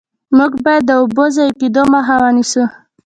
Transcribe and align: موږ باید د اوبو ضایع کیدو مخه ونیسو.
موږ 0.37 0.51
باید 0.65 0.83
د 0.87 0.91
اوبو 1.01 1.23
ضایع 1.35 1.53
کیدو 1.59 1.83
مخه 1.93 2.15
ونیسو. 2.21 2.63